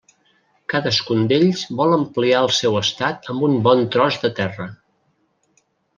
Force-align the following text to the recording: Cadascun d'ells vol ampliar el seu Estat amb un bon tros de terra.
Cadascun 0.71 1.19
d'ells 1.31 1.61
vol 1.81 1.93
ampliar 1.97 2.39
el 2.45 2.49
seu 2.61 2.77
Estat 2.81 3.29
amb 3.35 3.47
un 3.49 3.57
bon 3.69 3.85
tros 3.97 4.19
de 4.25 4.33
terra. 4.41 4.71